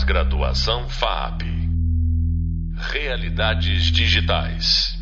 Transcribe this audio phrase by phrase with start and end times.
[0.00, 1.42] Pós-graduação FAP.
[2.74, 4.94] Realidades digitais.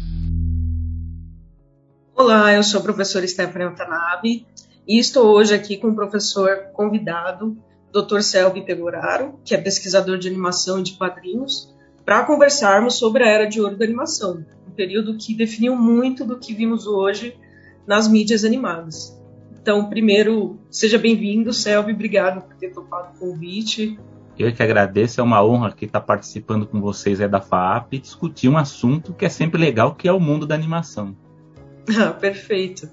[2.16, 4.44] Olá, eu sou a professora Stephanie Altanabe
[4.88, 7.56] e estou hoje aqui com o professor convidado,
[7.92, 8.22] Dr.
[8.22, 11.72] Selby Pegoraro, que é pesquisador de animação e de quadrinhos,
[12.04, 16.40] para conversarmos sobre a era de ouro da animação, um período que definiu muito do
[16.40, 17.38] que vimos hoje
[17.86, 19.16] nas mídias animadas.
[19.60, 23.96] Então, primeiro, seja bem-vindo, Selby, obrigado por ter topado o convite.
[24.38, 27.98] Eu que agradeço, é uma honra que estar participando com vocês é da FAAP e
[27.98, 31.16] discutir um assunto que é sempre legal, que é o mundo da animação.
[31.98, 32.86] Ah, perfeito.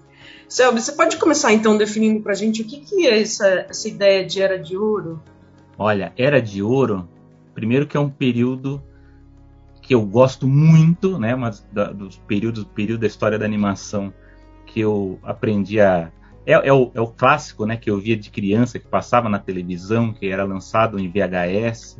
[0.47, 3.89] Selby, você pode começar então definindo para a gente o que, que é essa, essa
[3.89, 5.21] ideia de era de ouro?
[5.77, 7.05] Olha, era de ouro,
[7.53, 8.81] primeiro que é um período
[9.81, 14.13] que eu gosto muito, né, mas da, dos períodos, período da história da animação
[14.65, 16.09] que eu aprendi a
[16.45, 19.39] é, é, o, é, o, clássico, né, que eu via de criança, que passava na
[19.39, 21.99] televisão, que era lançado em VHS,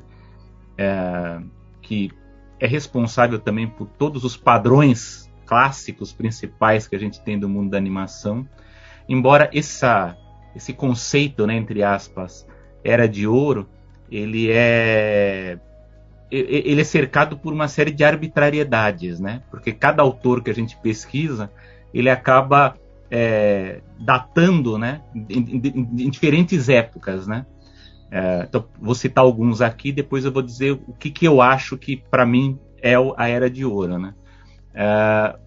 [0.78, 1.40] é,
[1.82, 2.12] que
[2.60, 7.72] é responsável também por todos os padrões clássicos principais que a gente tem do mundo
[7.72, 8.48] da animação.
[9.10, 10.16] Embora essa,
[10.56, 12.48] esse conceito, né, entre aspas,
[12.84, 13.68] era de ouro,
[14.10, 15.60] ele é
[16.32, 19.44] ele é cercado por uma série de arbitrariedades, né?
[19.50, 21.52] Porque cada autor que a gente pesquisa,
[21.94, 22.76] ele acaba
[23.10, 27.46] é, datando, né, em, em, em, diferentes épocas, né?
[28.12, 31.78] É, então, vou citar alguns aqui, depois eu vou dizer o que, que eu acho
[31.78, 34.14] que para mim é a era de ouro, né?
[34.72, 35.40] Uh,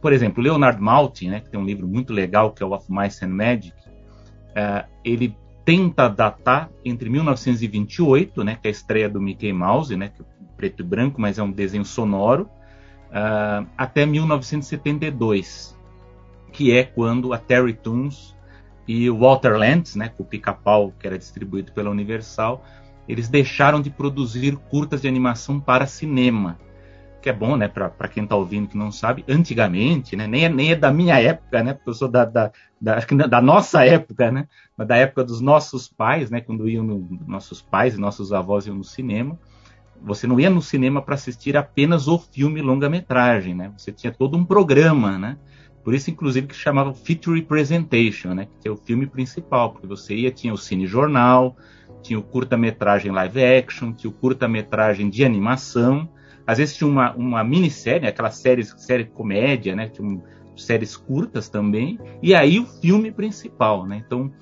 [0.00, 2.86] por exemplo, Leonard Maltin, né, que tem um livro muito legal que é o Of
[2.90, 9.20] Mice and Magic, uh, ele tenta datar entre 1928, né, que é a estreia do
[9.20, 10.24] Mickey Mouse, né, que é
[10.56, 12.48] preto e branco, mas é um desenho sonoro,
[13.10, 15.78] uh, até 1972,
[16.52, 18.36] que é quando a Terry Toons
[18.86, 22.64] e o Walter Lantz, né, com o pica-pau que era distribuído pela Universal,
[23.08, 26.58] eles deixaram de produzir curtas de animação para cinema.
[27.20, 30.48] Que é bom, né, para quem está ouvindo que não sabe, antigamente, né, nem é,
[30.48, 32.50] nem é da minha época, né, porque eu sou da, da,
[32.80, 32.98] da,
[33.28, 37.62] da nossa época, né, mas da época dos nossos pais, né, quando iam no, nossos
[37.62, 39.38] pais e nossos avós iam no cinema,
[40.04, 44.36] você não ia no cinema para assistir apenas o filme longa-metragem, né, você tinha todo
[44.36, 45.38] um programa, né,
[45.82, 50.14] por isso, inclusive, que chamava Feature Presentation, né, que é o filme principal, porque você
[50.14, 51.56] ia, tinha o cine jornal,
[52.02, 56.08] tinha o curta-metragem live action, tinha o curta-metragem de animação,
[56.46, 59.88] às vezes tinha uma, uma minissérie, aquela série, série comédia, né?
[59.88, 60.20] Tinha um,
[60.56, 64.02] séries curtas também, e aí o filme principal, né?
[64.04, 64.32] Então,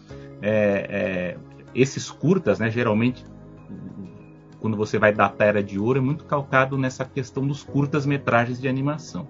[0.43, 1.37] é, é,
[1.75, 3.25] esses curtas, né, geralmente,
[4.59, 8.61] quando você vai datar a Era de Ouro, é muito calcado nessa questão dos curtas-metragens
[8.61, 9.27] de animação.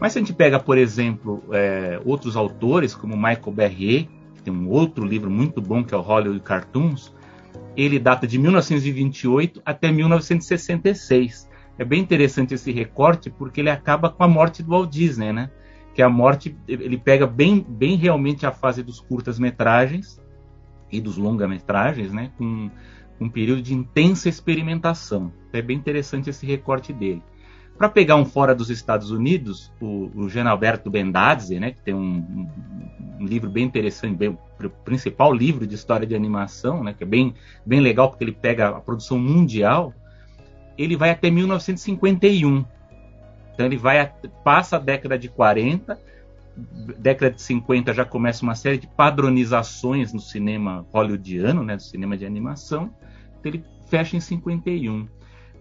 [0.00, 4.52] Mas se a gente pega, por exemplo, é, outros autores, como Michael Berrier, que tem
[4.52, 7.14] um outro livro muito bom, que é o Hollywood Cartoons,
[7.76, 11.48] ele data de 1928 até 1966
[11.78, 15.50] é bem interessante esse recorte porque ele acaba com a morte do Walt Disney, né?
[15.94, 20.20] Que a morte ele pega bem, bem realmente a fase dos curtas-metragens
[20.90, 22.32] e dos longa-metragens, né?
[22.38, 22.70] Com
[23.20, 25.32] um período de intensa experimentação.
[25.52, 27.22] É bem interessante esse recorte dele.
[27.76, 31.94] Para pegar um fora dos Estados Unidos, o, o Jean Alberto Bendazzi, né, que tem
[31.94, 32.48] um, um,
[33.20, 37.06] um livro bem interessante, bem, o principal livro de história de animação, né, que é
[37.06, 39.92] bem, bem legal porque ele pega a produção mundial
[40.78, 42.64] ele vai até 1951.
[43.54, 44.12] Então ele vai
[44.44, 45.98] passa a década de 40,
[46.98, 52.16] década de 50 já começa uma série de padronizações no cinema hollywoodiano, né, do cinema
[52.16, 52.90] de animação.
[53.40, 55.08] Então ele fecha em 51.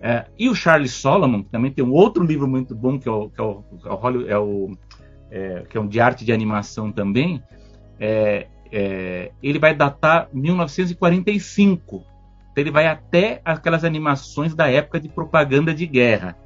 [0.01, 3.11] É, e o Charles Solomon, que também tem um outro livro muito bom, que é
[3.11, 4.71] o, que é o, é o,
[5.31, 7.41] é, que é um de arte de animação também,
[7.99, 12.15] é, é ele vai datar 1945
[12.55, 16.37] então ele vai até aquelas animações da época de propaganda de guerra.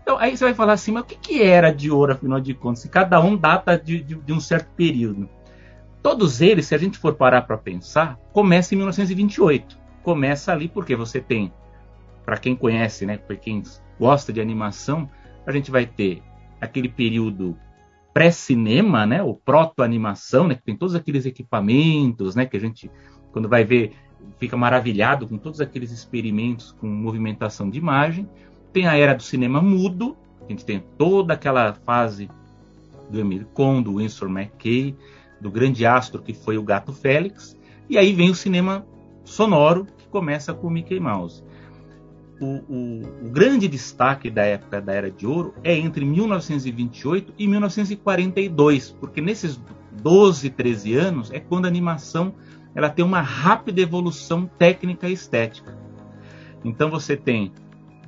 [0.00, 2.54] Então aí você vai falar assim, mas o que, que era de ouro, afinal de
[2.54, 2.82] contas?
[2.82, 5.28] Se cada um data de, de, de um certo período.
[6.00, 9.76] Todos eles, se a gente for parar para pensar, começa em 1928.
[10.04, 11.52] Começa ali porque você tem,
[12.24, 13.62] para quem conhece, né, para quem
[13.98, 15.08] gosta de animação,
[15.46, 16.22] a gente vai ter
[16.60, 17.56] aquele período
[18.14, 22.90] pré-cinema, né, o proto-animação, né, que tem todos aqueles equipamentos, né, que a gente
[23.32, 23.92] quando vai ver
[24.38, 28.28] fica maravilhado com todos aqueles experimentos com movimentação de imagem.
[28.72, 32.28] Tem a era do cinema mudo, a gente tem toda aquela fase
[33.10, 34.96] do Emile Con, do Winsor McKay,
[35.40, 37.58] do grande astro que foi o Gato Félix,
[37.88, 38.86] e aí vem o cinema
[39.24, 41.44] sonoro, que começa com o Mickey Mouse.
[42.44, 49.20] O, grande destaque da época da Era de Ouro é entre 1928 e 1942, porque
[49.20, 49.60] nesses
[50.02, 52.34] 12, 13 anos é quando a animação
[52.74, 55.78] ela tem uma rápida evolução técnica e estética.
[56.64, 57.52] Então você tem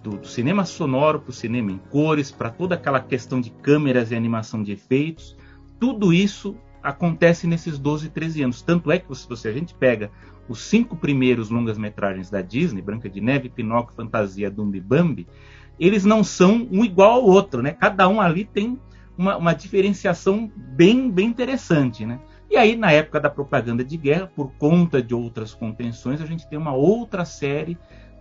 [0.02, 4.10] do, do cinema sonoro para o cinema em cores, para toda aquela questão de câmeras
[4.10, 5.36] e animação de efeitos,
[5.78, 8.62] tudo isso acontece nesses 12, 13 anos.
[8.62, 10.10] Tanto é que se você, a gente pega
[10.49, 15.26] os cinco primeiros longas-metragens da Disney, Branca de Neve, Pinóquio, Fantasia, Dumbo e Bambi,
[15.79, 17.73] eles não são um igual ao outro, né?
[17.73, 18.79] Cada um ali tem
[19.17, 22.20] uma, uma diferenciação bem, bem interessante, né?
[22.50, 26.46] E aí, na época da propaganda de guerra, por conta de outras contenções, a gente
[26.46, 27.76] tem uma outra série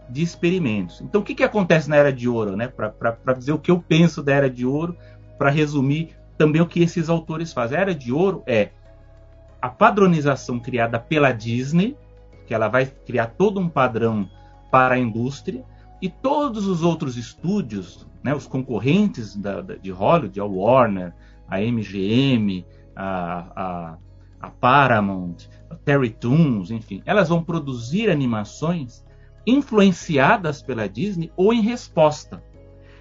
[0.10, 1.02] de experimentos.
[1.02, 2.56] Então, o que, que acontece na Era de Ouro?
[2.56, 2.68] Né?
[2.68, 4.98] Para dizer o que eu penso da Era de Ouro,
[5.38, 7.78] para resumir também o que esses autores fazem.
[7.78, 8.70] A Era de Ouro é
[9.62, 11.96] a padronização criada pela Disney,
[12.54, 14.30] que ela vai criar todo um padrão
[14.72, 15.66] para a indústria,
[16.00, 21.16] e todos os outros estúdios, né, os concorrentes da, da, de Hollywood, a Warner,
[21.48, 22.64] a MGM,
[22.96, 23.08] a,
[23.56, 23.98] a,
[24.40, 29.04] a Paramount, a Terry Toons, enfim, elas vão produzir animações
[29.48, 32.44] influenciadas pela Disney ou em resposta.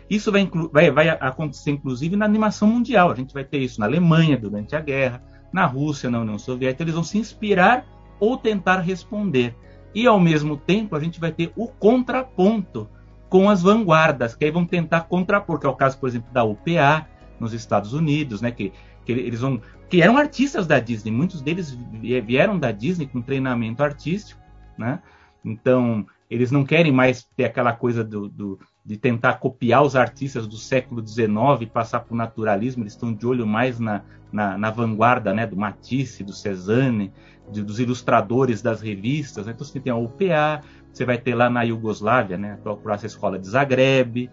[0.08, 3.10] Isso vai, vai, vai, acontecer, inclusive, na animação mundial.
[3.10, 5.22] A gente vai ter isso na Alemanha durante a guerra,
[5.52, 6.84] na Rússia, na União Soviética.
[6.84, 7.86] Eles vão se inspirar
[8.22, 9.52] ou tentar responder.
[9.92, 12.88] E, ao mesmo tempo, a gente vai ter o contraponto
[13.28, 16.44] com as vanguardas, que aí vão tentar contrapor, que é o caso, por exemplo, da
[16.44, 17.08] UPA
[17.40, 18.72] nos Estados Unidos, né, que,
[19.04, 21.76] que eles vão que eram artistas da Disney, muitos deles
[22.24, 24.40] vieram da Disney com treinamento artístico,
[24.78, 25.02] né?
[25.44, 30.46] Então, eles não querem mais ter aquela coisa do, do, de tentar copiar os artistas
[30.46, 31.28] do século XIX
[31.60, 34.02] e passar para o naturalismo, eles estão de olho mais na,
[34.32, 37.12] na, na vanguarda né, do Matisse, do Cezanne,
[37.52, 39.46] de, dos ilustradores das revistas.
[39.46, 39.52] Né?
[39.54, 40.62] Então você tem a UPA,
[40.92, 44.30] você vai ter lá na Iugoslávia, né, a escola de Zagreb,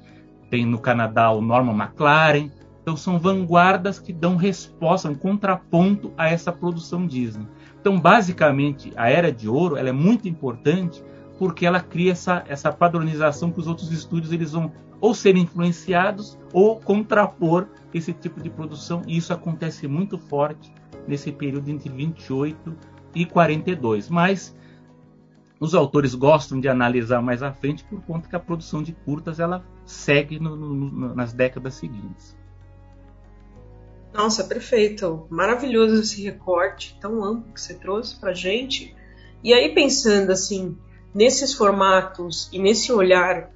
[0.50, 2.50] tem no Canadá o Norman McLaren.
[2.81, 7.45] Então são vanguardas que dão resposta, um contraponto a essa produção Disney.
[7.80, 11.04] Então basicamente a Era de Ouro ela é muito importante
[11.38, 14.71] porque ela cria essa, essa padronização que os outros estúdios eles vão
[15.01, 19.01] ou ser influenciados ou contrapor esse tipo de produção.
[19.07, 20.74] E isso acontece muito forte
[21.07, 22.75] nesse período entre 28
[23.16, 24.10] e 42.
[24.10, 24.56] Mas
[25.60, 29.40] os autores gostam de analisar mais à frente por conta que a produção de curtas
[29.40, 32.38] ela segue no, no, nas décadas seguintes.
[34.14, 35.28] Nossa, perfeito.
[35.30, 38.96] Maravilhoso esse recorte tão amplo que você trouxe para gente.
[39.44, 40.78] E aí pensando assim,
[41.14, 43.52] nesses formatos e nesse olhar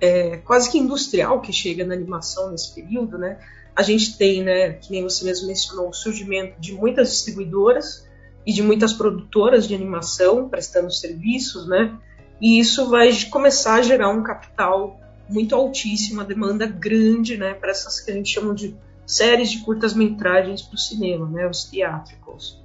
[0.00, 3.38] é, quase que industrial que chega na animação nesse período, né?
[3.74, 8.07] A gente tem, né, que nem você mesmo mencionou, o surgimento de muitas distribuidoras
[8.48, 11.94] e de muitas produtoras de animação prestando serviços, né?
[12.40, 14.98] E isso vai começar a gerar um capital
[15.28, 18.74] muito altíssimo, uma demanda grande, né, para essas que a gente chama de
[19.06, 22.64] séries de curtas metragens para o cinema, né, os theatricals.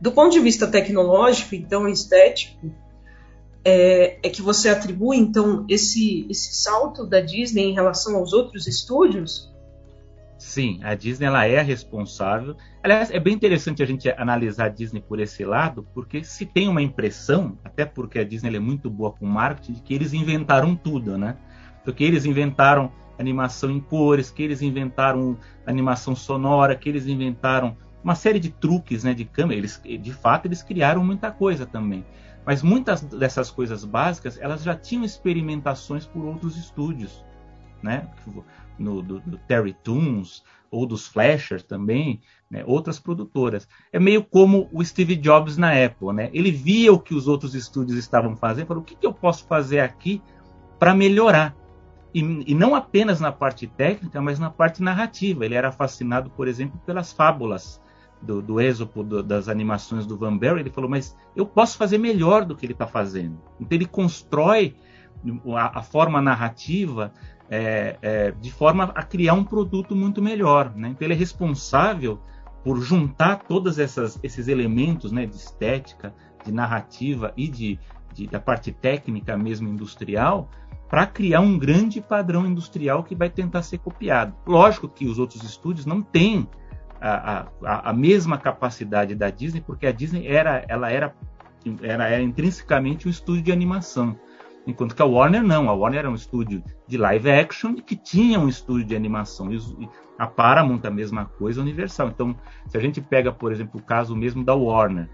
[0.00, 2.68] Do ponto de vista tecnológico, então estético,
[3.64, 8.66] é, é, que você atribui então esse, esse salto da Disney em relação aos outros
[8.66, 9.48] estúdios?
[10.40, 12.56] Sim, a Disney ela é responsável.
[12.82, 16.66] Aliás, é bem interessante a gente analisar a Disney por esse lado, porque se tem
[16.66, 20.74] uma impressão, até porque a Disney é muito boa com marketing, de que eles inventaram
[20.74, 21.36] tudo, né?
[21.84, 28.14] Porque eles inventaram animação em cores, que eles inventaram animação sonora, que eles inventaram uma
[28.14, 29.58] série de truques, né, de câmera.
[29.58, 32.02] Eles, de fato, eles criaram muita coisa também.
[32.46, 37.22] Mas muitas dessas coisas básicas, elas já tinham experimentações por outros estúdios,
[37.82, 38.08] né?
[38.80, 42.20] No, do, do Terry Toons ou dos Flashers também,
[42.50, 42.64] né?
[42.66, 43.68] outras produtoras.
[43.92, 46.30] É meio como o Steve Jobs na Apple, né?
[46.32, 49.44] Ele via o que os outros estúdios estavam fazendo, falou: o que, que eu posso
[49.46, 50.22] fazer aqui
[50.78, 51.54] para melhorar?
[52.14, 55.44] E, e, não apenas na parte técnica, mas na parte narrativa.
[55.44, 57.80] Ele era fascinado, por exemplo, pelas fábulas
[58.20, 61.98] do, do Esopo, do, das animações do Van Barry, ele falou, mas eu posso fazer
[61.98, 63.40] melhor do que ele está fazendo.
[63.58, 64.76] Então ele constrói
[65.56, 67.12] a, a forma narrativa
[67.50, 70.72] é, é, de forma a criar um produto muito melhor.
[70.74, 70.90] Né?
[70.90, 72.20] Então ele é responsável
[72.62, 76.14] por juntar todos esses elementos né, de estética,
[76.44, 77.78] de narrativa e de,
[78.14, 80.48] de da parte técnica mesmo industrial
[80.88, 84.34] para criar um grande padrão industrial que vai tentar ser copiado.
[84.46, 86.48] Lógico que os outros estúdios não têm
[87.00, 91.14] a, a, a, mesma capacidade da Disney, porque a Disney era, ela era,
[91.80, 94.18] era, era intrinsecamente um estúdio de animação.
[94.66, 98.38] Enquanto que a Warner não, a Warner era um estúdio de live action que tinha
[98.38, 99.48] um estúdio de animação.
[100.18, 102.08] A Paramount a mesma coisa, Universal.
[102.08, 102.36] Então,
[102.66, 105.08] se a gente pega, por exemplo, o caso mesmo da Warner,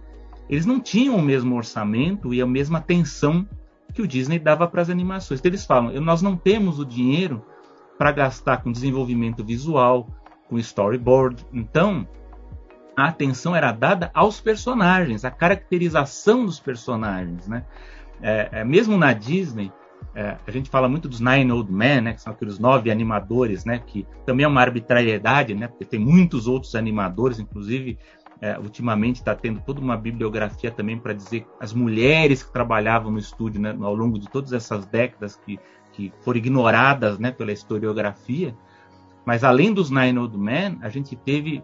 [0.48, 3.48] eles não tinham o mesmo orçamento e a mesma atenção
[3.94, 5.40] que o Disney dava para as animações.
[5.40, 7.44] Então, eles falam: nós não temos o dinheiro
[7.96, 10.08] para gastar com desenvolvimento visual,
[10.48, 11.46] com storyboard.
[11.52, 12.06] Então,
[12.96, 17.64] a atenção era dada aos personagens, à caracterização dos personagens, né?
[18.22, 19.72] É, é, mesmo na Disney,
[20.14, 23.64] é, a gente fala muito dos Nine Old Men, né, que são aqueles nove animadores,
[23.64, 27.98] né, que também é uma arbitrariedade, né, porque tem muitos outros animadores, inclusive
[28.40, 33.18] é, ultimamente está tendo toda uma bibliografia também para dizer as mulheres que trabalhavam no
[33.18, 35.58] estúdio né, ao longo de todas essas décadas que,
[35.92, 38.56] que foram ignoradas né, pela historiografia.
[39.24, 41.62] Mas além dos Nine Old Men, a gente teve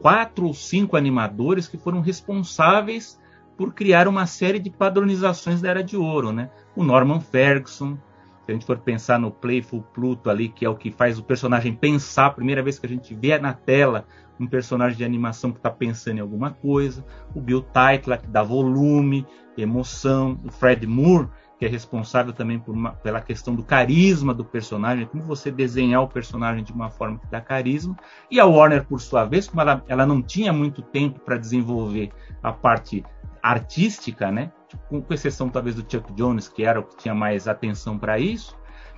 [0.00, 3.20] quatro ou cinco animadores que foram responsáveis
[3.58, 6.32] por criar uma série de padronizações da Era de Ouro.
[6.32, 6.48] Né?
[6.76, 7.98] O Norman Ferguson,
[8.46, 11.24] se a gente for pensar no Playful Pluto ali, que é o que faz o
[11.24, 14.06] personagem pensar, a primeira vez que a gente vê na tela
[14.38, 18.44] um personagem de animação que está pensando em alguma coisa, o Bill Tytla, que dá
[18.44, 24.44] volume, emoção, o Fred Moore, que é responsável também uma, pela questão do carisma do
[24.44, 27.96] personagem, como você desenhar o personagem de uma forma que dá carisma,
[28.30, 32.12] e a Warner, por sua vez, como ela, ela não tinha muito tempo para desenvolver
[32.40, 33.04] a parte
[33.42, 34.52] artística, né?
[34.88, 38.18] Com, com exceção talvez do Chuck Jones, que era o que tinha mais atenção para
[38.18, 38.56] isso,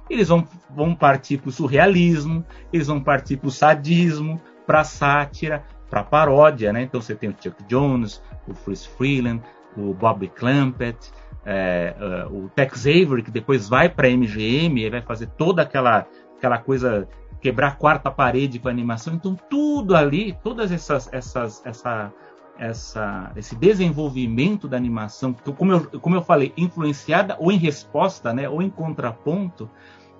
[0.08, 5.64] eles vão, vão partir para o surrealismo, eles vão partir para o sadismo, para sátira,
[5.88, 6.82] para paródia, né?
[6.82, 9.42] Então você tem o Chuck Jones, o Chris Freeland,
[9.76, 11.12] o Bob Clampett,
[11.44, 11.94] é,
[12.28, 16.06] uh, o Tex Avery, que depois vai para a MGM e vai fazer toda aquela,
[16.36, 17.08] aquela coisa,
[17.40, 19.14] quebrar a quarta parede com a animação.
[19.14, 22.12] Então tudo ali, todas essas, essas, essa,
[22.60, 28.50] essa, esse desenvolvimento da animação, como eu, como eu falei, influenciada ou em resposta, né,
[28.50, 29.68] ou em contraponto,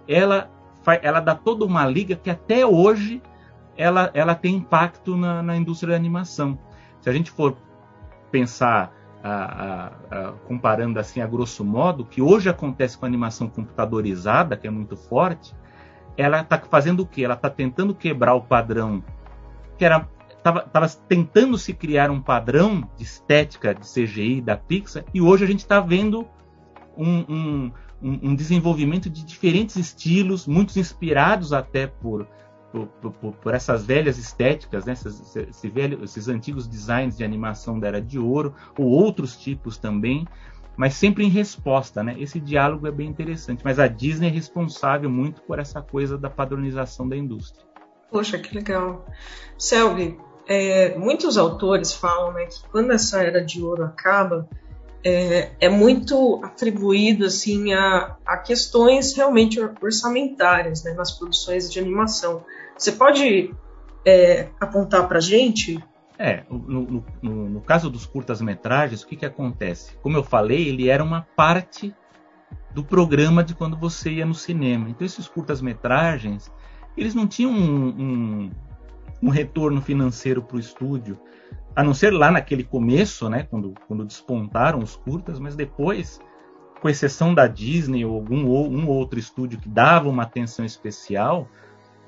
[0.09, 0.50] ela,
[1.02, 3.23] ela dá toda uma liga que até hoje
[3.76, 6.59] ela, ela tem impacto na, na indústria da animação.
[7.02, 7.59] Se a gente for
[8.30, 8.90] pensar
[9.23, 14.56] a, a, a, comparando assim a grosso modo, que hoje acontece com a animação computadorizada,
[14.56, 15.54] que é muito forte,
[16.16, 17.23] ela está fazendo o quê?
[17.23, 19.04] Ela está tentando quebrar o padrão
[19.76, 20.09] que era
[20.40, 25.47] estava tentando se criar um padrão de estética de CGI da Pixar e hoje a
[25.47, 26.26] gente está vendo
[26.97, 32.26] um, um, um, desenvolvimento de diferentes estilos, muitos inspirados até por
[32.73, 34.92] por, por, por, essas velhas estéticas, né?
[34.92, 39.76] esses, esses, velhos, esses antigos designs de animação da Era de Ouro, ou outros tipos
[39.76, 40.25] também,
[40.76, 42.00] mas sempre em resposta.
[42.02, 42.14] Né?
[42.18, 46.30] Esse diálogo é bem interessante, mas a Disney é responsável muito por essa coisa da
[46.30, 47.66] padronização da indústria.
[48.11, 49.04] Poxa, que legal.
[49.59, 50.18] Selby,
[50.50, 54.49] é, muitos autores falam né, que quando essa Era de Ouro acaba,
[55.04, 62.45] é, é, muito atribuído assim a, a, questões realmente orçamentárias né, nas produções de animação.
[62.76, 63.54] Você pode
[64.04, 65.80] é, apontar para gente?
[66.19, 69.97] É, no, no, no, caso dos curtas-metragens, o que, que acontece?
[70.02, 71.95] Como eu falei, ele era uma parte
[72.75, 74.90] do programa de quando você ia no cinema.
[74.90, 76.50] Então, esses curtas-metragens,
[76.97, 78.50] eles não tinham um, um,
[79.22, 81.18] um retorno financeiro para o estúdio,
[81.74, 86.20] a não ser lá naquele começo, né, quando, quando despontaram os curtas, mas depois,
[86.80, 91.48] com exceção da Disney ou algum um outro estúdio que dava uma atenção especial,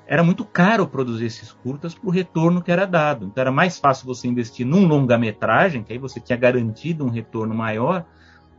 [0.05, 3.25] era muito caro produzir esses curtas para o retorno que era dado.
[3.25, 7.55] Então era mais fácil você investir num longa-metragem, que aí você tinha garantido um retorno
[7.55, 8.05] maior,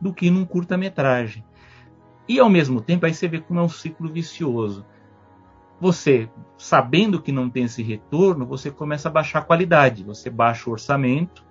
[0.01, 1.45] do que num curta-metragem.
[2.27, 4.85] E ao mesmo tempo, aí você vê como é um ciclo vicioso.
[5.79, 10.69] Você, sabendo que não tem esse retorno, você começa a baixar a qualidade, você baixa
[10.69, 11.43] o orçamento,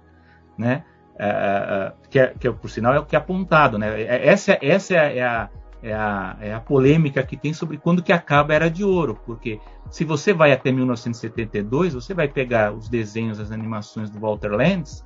[0.57, 0.85] né?
[1.17, 4.03] É, é, é que, é, que, por sinal é o que é apontado, né?
[4.03, 5.51] Essa, essa é a,
[5.83, 9.21] é a, é a polêmica que tem sobre quando que acaba a Era de Ouro,
[9.27, 14.53] porque se você vai até 1972, você vai pegar os desenhos, as animações do Walter
[14.53, 15.05] Lantz,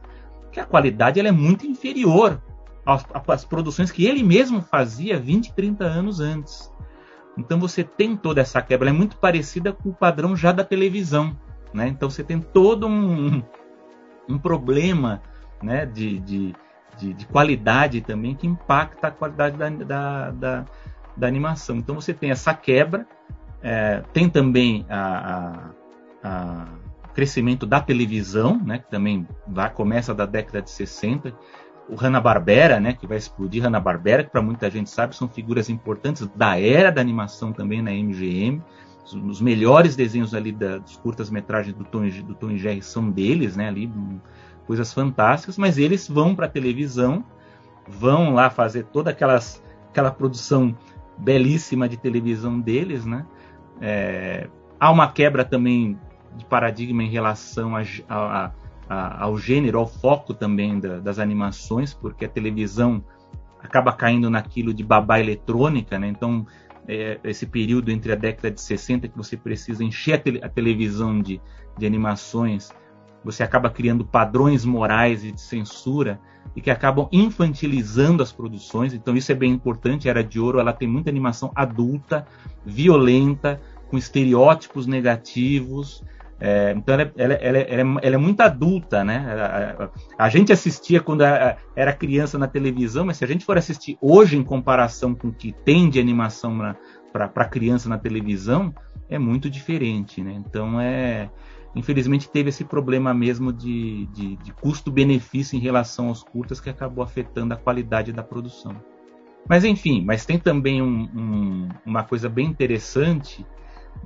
[0.52, 2.40] que a qualidade ela é muito inferior
[2.86, 6.72] às, às produções que ele mesmo fazia 20, 30 anos antes.
[7.38, 11.36] Então você tem toda essa quebra, é muito parecida com o padrão já da televisão.
[11.72, 11.88] Né?
[11.88, 13.42] Então você tem todo um,
[14.28, 15.22] um problema
[15.62, 16.54] né, de, de
[16.98, 20.64] de, de qualidade também que impacta a qualidade da, da, da,
[21.16, 21.76] da animação.
[21.76, 23.06] Então você tem essa quebra,
[23.62, 25.70] é, tem também a,
[26.22, 26.66] a, a,
[27.14, 31.34] crescimento da televisão, né, que também vai, começa da década de 60,
[31.88, 36.26] o Hanna-Barbera, né, que vai explodir Hanna-Barbera, que para muita gente sabe são figuras importantes
[36.34, 38.62] da era da animação também na MGM.
[39.04, 43.56] Os, melhores desenhos ali da, dos curtas-metragens do Tom, do Tom e Jerry são deles,
[43.56, 43.90] né, ali
[44.66, 47.24] coisas fantásticas, mas eles vão para a televisão,
[47.88, 50.76] vão lá fazer toda aquelas, aquela produção
[51.16, 53.24] belíssima de televisão deles, né?
[53.80, 54.46] É,
[54.78, 55.98] há uma quebra também
[56.36, 58.50] de paradigma em relação a, a, a,
[58.88, 63.04] ao gênero, ao foco também da, das animações, porque a televisão
[63.60, 66.08] acaba caindo naquilo de babá eletrônica, né?
[66.08, 66.46] Então,
[66.86, 71.20] é, esse período entre a década de 60 que você precisa encher a, a televisão
[71.20, 71.40] de,
[71.76, 72.72] de animações
[73.24, 76.20] você acaba criando padrões morais e de censura
[76.54, 78.94] e que acabam infantilizando as produções.
[78.94, 80.08] Então isso é bem importante.
[80.08, 82.26] A Era de Ouro ela tem muita animação adulta,
[82.64, 86.02] violenta, com estereótipos negativos.
[86.40, 89.26] É, então ela, ela, ela, ela, é muito adulta, né?
[89.28, 93.58] A, a, a gente assistia quando era criança na televisão, mas se a gente for
[93.58, 96.76] assistir hoje em comparação com o que tem de animação
[97.12, 98.72] para criança na televisão,
[99.08, 100.32] é muito diferente, né?
[100.46, 101.28] Então é
[101.74, 107.04] infelizmente teve esse problema mesmo de, de, de custo-benefício em relação aos curtas que acabou
[107.04, 108.76] afetando a qualidade da produção.
[109.48, 113.46] Mas enfim, mas tem também um, um, uma coisa bem interessante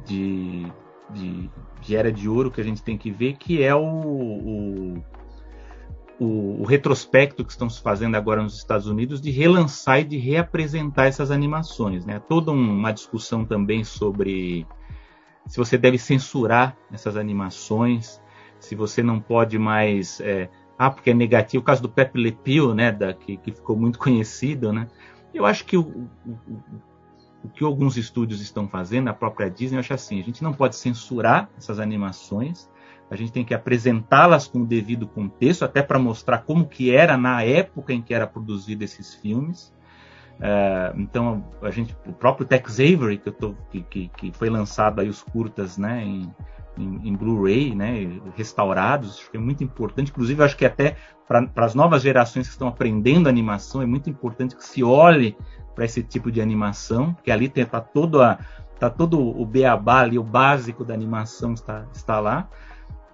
[0.07, 0.67] de,
[1.13, 1.51] de,
[1.81, 5.05] de, Era de Ouro que a gente tem que ver, que é o, o,
[6.19, 10.19] o, o retrospecto que estão se fazendo agora nos Estados Unidos de relançar e de
[10.19, 12.05] reapresentar essas animações.
[12.05, 12.21] Né?
[12.29, 14.67] Toda uma discussão também sobre
[15.47, 18.21] se você deve censurar essas animações,
[18.61, 20.21] se você não pode mais.
[20.21, 21.63] É, ah, porque é negativo.
[21.63, 24.89] O caso do Pepe Le Pew, né, da, que, que ficou muito conhecido, né?
[25.35, 26.39] Eu acho que o, o,
[27.45, 30.53] o, que alguns estúdios estão fazendo, a própria Disney, eu acho assim: a gente não
[30.53, 32.69] pode censurar essas animações,
[33.11, 37.17] a gente tem que apresentá-las com o devido contexto, até para mostrar como que era
[37.17, 39.73] na época em que era produzido esses filmes.
[40.39, 45.01] Uh, então a gente, o próprio Tex Avery que, tô, que, que, que, foi lançado
[45.01, 46.35] aí os curtas, né, em,
[46.77, 50.11] em, em Blu-ray, né, restaurados, acho que é muito importante.
[50.11, 50.97] Inclusive acho que até
[51.29, 55.37] para as novas gerações que estão aprendendo animação é muito importante que se olhe
[55.75, 58.39] para esse tipo de animação, que ali está todo a
[58.79, 62.49] tá todo o beabá ali, o básico da animação está, está lá.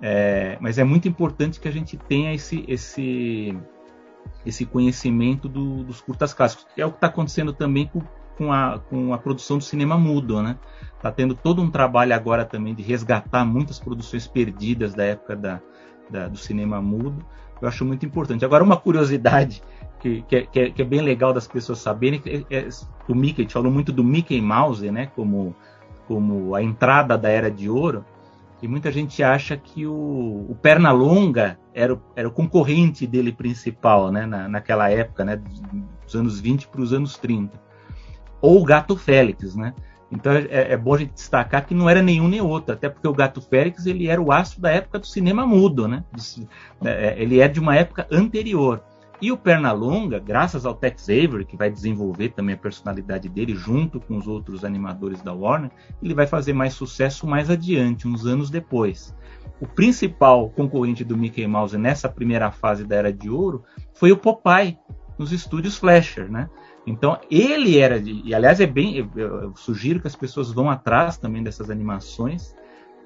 [0.01, 3.55] É, mas é muito importante que a gente tenha esse, esse
[4.47, 8.01] esse conhecimento do, dos curtas clássicos, que é o que está acontecendo também com,
[8.37, 10.57] com, a, com a produção do cinema mudo, né?
[10.97, 15.61] Está tendo todo um trabalho agora também de resgatar muitas produções perdidas da época da,
[16.09, 17.25] da, do cinema mudo.
[17.61, 18.45] Eu acho muito importante.
[18.45, 19.63] Agora, uma curiosidade
[20.01, 22.69] que, que, é, que é, bem legal das pessoas saberem, é, é,
[23.09, 25.11] o Mickey, a gente falou muito do Mickey Mouse, né?
[25.15, 25.55] Como,
[26.07, 28.05] como a entrada da Era de Ouro.
[28.61, 34.11] E muita gente acha que o, o Pernalonga era o, era o concorrente dele principal,
[34.11, 37.61] né, na, naquela época, né, dos anos 20 para os anos 30.
[38.41, 39.75] Ou o Gato Félix, né?
[40.11, 43.07] Então é, é, bom a gente destacar que não era nenhum nem outro, até porque
[43.07, 46.03] o Gato Félix ele era o astro da época do cinema mudo, né?
[46.83, 48.83] É, ele é de uma época anterior.
[49.21, 53.99] E o Pernalonga, graças ao Tex Avery, que vai desenvolver também a personalidade dele junto
[53.99, 58.49] com os outros animadores da Warner, ele vai fazer mais sucesso mais adiante, uns anos
[58.49, 59.15] depois.
[59.61, 64.17] O principal concorrente do Mickey Mouse nessa primeira fase da Era de Ouro foi o
[64.17, 64.79] Popeye,
[65.19, 66.49] nos estúdios Fleischer, né?
[66.89, 71.19] Então ele era, de, e aliás é bem, eu, sugiro que as pessoas vão atrás
[71.19, 72.55] também dessas animações,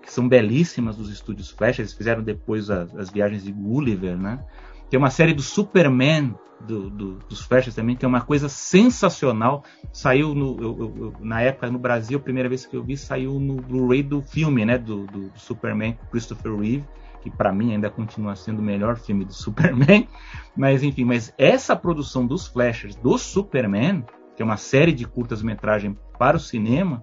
[0.03, 4.45] que são belíssimas dos estúdios Fleischer, eles fizeram depois as, as viagens de Gulliver, né?
[4.90, 9.64] Tem uma série do Superman do, do, dos Flashers também, que é uma coisa sensacional.
[9.92, 13.38] Saiu no, eu, eu, na época no Brasil, a primeira vez que eu vi, saiu
[13.40, 14.79] no Blu-ray do filme, né?
[14.79, 16.85] Do, do, do Superman Christopher Reeve,
[17.22, 20.08] que para mim ainda continua sendo o melhor filme do Superman.
[20.56, 24.04] Mas enfim, mas essa produção dos Flashers do Superman,
[24.37, 27.02] que é uma série de curtas-metragem para o cinema,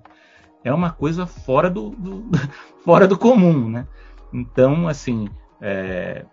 [0.64, 2.30] é uma coisa fora do, do
[2.86, 3.88] fora do comum, né?
[4.32, 5.28] Então, assim,
[5.60, 6.24] é,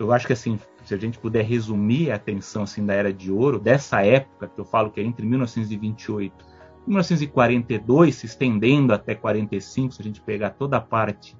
[0.00, 3.32] eu acho que assim se a gente puder resumir a atenção assim, da Era de
[3.32, 6.44] Ouro, dessa época, que eu falo que é entre 1928
[6.86, 11.36] e 1942, se estendendo até 45, se a gente pegar toda a parte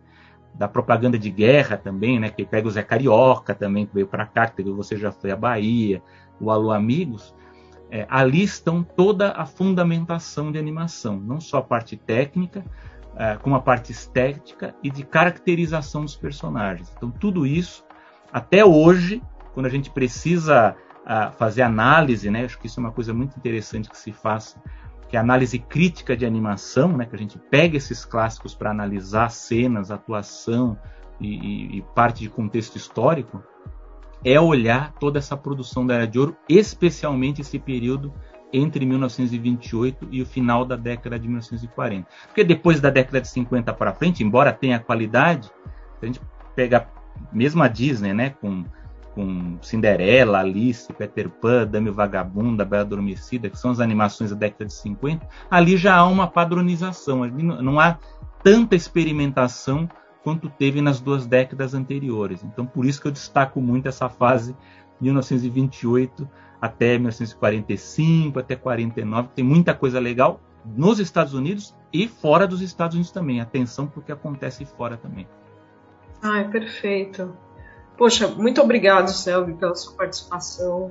[0.54, 4.24] da propaganda de guerra também, né, que pega o Zé Carioca também, que veio para
[4.24, 6.02] cá, que teve Você Já Foi à Bahia,
[6.40, 7.34] o Alô Amigos,
[7.90, 12.64] é, ali estão toda a fundamentação de animação, não só a parte técnica,
[13.16, 16.92] é, como a parte estética e de caracterização dos personagens.
[16.96, 17.84] Então, tudo isso,
[18.32, 22.44] até hoje, quando a gente precisa uh, fazer análise, né?
[22.44, 24.60] Acho que isso é uma coisa muito interessante que se faça,
[25.14, 27.06] que é a análise crítica de animação, né?
[27.06, 30.76] Que a gente pega esses clássicos para analisar cenas, atuação
[31.20, 33.40] e, e, e parte de contexto histórico,
[34.24, 38.12] é olhar toda essa produção da Era de Ouro, especialmente esse período
[38.52, 42.08] entre 1928 e o final da década de 1940.
[42.26, 45.48] Porque depois da década de 50 para frente, embora tenha qualidade,
[46.02, 46.20] a gente
[46.56, 46.92] pegar
[47.32, 48.64] mesmo a Disney, né, com
[49.14, 54.66] com Cinderela, Alice, Peter Pan, Dame Vagabunda, Bela Adormecida, que são as animações da década
[54.66, 57.98] de 50, ali já há uma padronização, ali não há
[58.42, 59.88] tanta experimentação
[60.22, 62.42] quanto teve nas duas décadas anteriores.
[62.42, 64.56] Então, por isso que eu destaco muito essa fase
[65.00, 66.28] 1928
[66.60, 72.94] até 1945, até 49, tem muita coisa legal nos Estados Unidos e fora dos Estados
[72.94, 73.40] Unidos também.
[73.40, 75.28] Atenção porque acontece fora também.
[76.22, 77.36] Ah, é perfeito.
[77.96, 80.90] Poxa, muito obrigado, Selby, pela sua participação.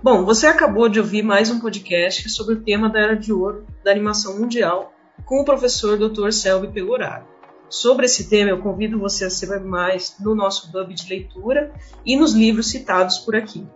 [0.05, 3.65] Bom, você acabou de ouvir mais um podcast sobre o tema da Era de Ouro
[3.83, 4.93] da animação mundial
[5.25, 6.29] com o professor Dr.
[6.31, 7.25] Selby Pegoraro.
[7.67, 11.73] Sobre esse tema, eu convido você a saber mais no nosso hub de leitura
[12.05, 13.67] e nos livros citados por aqui.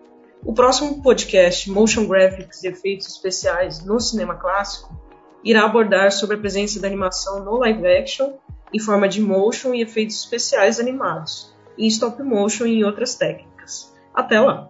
[0.45, 4.95] O próximo podcast, Motion Graphics e Efeitos Especiais no Cinema Clássico,
[5.43, 8.33] irá abordar sobre a presença da animação no live action,
[8.71, 13.91] em forma de motion e efeitos especiais animados, em stop motion e outras técnicas.
[14.13, 14.69] Até lá!